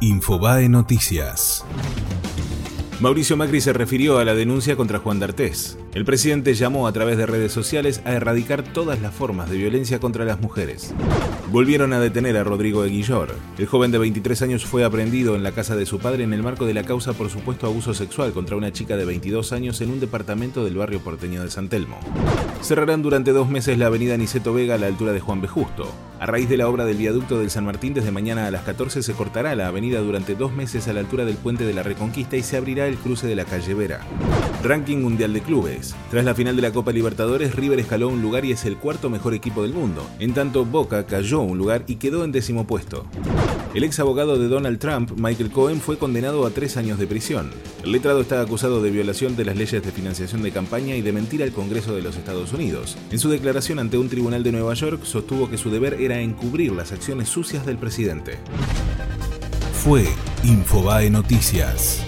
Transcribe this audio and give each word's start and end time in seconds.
Infobae 0.00 0.68
Noticias. 0.68 1.64
Mauricio 3.00 3.36
Macri 3.36 3.60
se 3.60 3.72
refirió 3.72 4.18
a 4.18 4.24
la 4.24 4.36
denuncia 4.36 4.76
contra 4.76 5.00
Juan 5.00 5.18
D'Artés. 5.18 5.76
El 5.92 6.04
presidente 6.04 6.54
llamó 6.54 6.86
a 6.86 6.92
través 6.92 7.16
de 7.16 7.26
redes 7.26 7.50
sociales 7.50 8.00
a 8.04 8.12
erradicar 8.12 8.62
todas 8.62 9.02
las 9.02 9.12
formas 9.12 9.50
de 9.50 9.56
violencia 9.56 9.98
contra 9.98 10.24
las 10.24 10.40
mujeres. 10.40 10.94
Volvieron 11.50 11.92
a 11.92 11.98
detener 11.98 12.36
a 12.36 12.44
Rodrigo 12.44 12.84
Eguillor. 12.84 13.34
El 13.58 13.66
joven 13.66 13.90
de 13.90 13.98
23 13.98 14.42
años 14.42 14.64
fue 14.64 14.84
aprendido 14.84 15.34
en 15.34 15.42
la 15.42 15.50
casa 15.50 15.74
de 15.74 15.86
su 15.86 15.98
padre 15.98 16.22
en 16.22 16.32
el 16.32 16.44
marco 16.44 16.64
de 16.64 16.74
la 16.74 16.84
causa 16.84 17.12
por 17.12 17.28
supuesto 17.28 17.66
abuso 17.66 17.92
sexual 17.92 18.32
contra 18.32 18.56
una 18.56 18.72
chica 18.72 18.96
de 18.96 19.04
22 19.04 19.52
años 19.52 19.80
en 19.80 19.90
un 19.90 19.98
departamento 19.98 20.64
del 20.64 20.76
barrio 20.76 21.00
porteño 21.00 21.42
de 21.42 21.50
San 21.50 21.68
Telmo. 21.68 21.98
Cerrarán 22.62 23.02
durante 23.02 23.32
dos 23.32 23.48
meses 23.48 23.78
la 23.78 23.86
avenida 23.86 24.16
Niceto 24.16 24.54
Vega 24.54 24.76
a 24.76 24.78
la 24.78 24.86
altura 24.86 25.12
de 25.12 25.18
Juan 25.18 25.40
B. 25.40 25.48
Justo. 25.48 25.92
A 26.20 26.26
raíz 26.26 26.48
de 26.48 26.56
la 26.56 26.68
obra 26.68 26.84
del 26.84 26.96
viaducto 26.96 27.38
del 27.38 27.48
San 27.48 27.64
Martín, 27.64 27.94
desde 27.94 28.10
mañana 28.10 28.48
a 28.48 28.50
las 28.50 28.62
14 28.62 29.04
se 29.04 29.12
cortará 29.12 29.54
la 29.54 29.68
avenida 29.68 30.00
durante 30.00 30.34
dos 30.34 30.52
meses 30.52 30.88
a 30.88 30.92
la 30.92 30.98
altura 30.98 31.24
del 31.24 31.36
puente 31.36 31.64
de 31.64 31.72
la 31.72 31.84
Reconquista 31.84 32.36
y 32.36 32.42
se 32.42 32.56
abrirá 32.56 32.88
el 32.88 32.96
cruce 32.96 33.28
de 33.28 33.36
la 33.36 33.44
calle 33.44 33.72
Vera. 33.72 34.00
Ranking 34.64 34.98
Mundial 34.98 35.32
de 35.32 35.42
Clubes. 35.42 35.94
Tras 36.10 36.24
la 36.24 36.34
final 36.34 36.56
de 36.56 36.62
la 36.62 36.72
Copa 36.72 36.90
Libertadores, 36.90 37.54
River 37.54 37.78
escaló 37.78 38.08
un 38.08 38.20
lugar 38.20 38.44
y 38.44 38.50
es 38.50 38.64
el 38.64 38.78
cuarto 38.78 39.10
mejor 39.10 39.32
equipo 39.32 39.62
del 39.62 39.74
mundo. 39.74 40.04
En 40.18 40.34
tanto, 40.34 40.64
Boca 40.64 41.06
cayó 41.06 41.40
un 41.40 41.56
lugar 41.56 41.84
y 41.86 41.96
quedó 41.96 42.24
en 42.24 42.32
décimo 42.32 42.66
puesto. 42.66 43.06
El 43.74 43.84
ex 43.84 44.00
abogado 44.00 44.38
de 44.38 44.48
Donald 44.48 44.78
Trump, 44.78 45.12
Michael 45.16 45.50
Cohen, 45.50 45.80
fue 45.80 45.98
condenado 45.98 46.46
a 46.46 46.50
tres 46.50 46.78
años 46.78 46.98
de 46.98 47.06
prisión. 47.06 47.50
El 47.84 47.92
letrado 47.92 48.22
está 48.22 48.40
acusado 48.40 48.82
de 48.82 48.90
violación 48.90 49.36
de 49.36 49.44
las 49.44 49.56
leyes 49.56 49.82
de 49.82 49.92
financiación 49.92 50.42
de 50.42 50.52
campaña 50.52 50.96
y 50.96 51.02
de 51.02 51.12
mentir 51.12 51.42
al 51.42 51.52
Congreso 51.52 51.94
de 51.94 52.00
los 52.00 52.16
Estados 52.16 52.52
Unidos. 52.54 52.96
En 53.10 53.18
su 53.18 53.28
declaración 53.28 53.78
ante 53.78 53.98
un 53.98 54.08
tribunal 54.08 54.42
de 54.42 54.52
Nueva 54.52 54.72
York, 54.72 55.04
sostuvo 55.04 55.50
que 55.50 55.58
su 55.58 55.70
deber 55.70 56.00
era 56.00 56.20
encubrir 56.20 56.72
las 56.72 56.92
acciones 56.92 57.28
sucias 57.28 57.66
del 57.66 57.76
presidente. 57.76 58.38
Fue 59.74 60.06
Infobae 60.44 61.10
Noticias. 61.10 62.02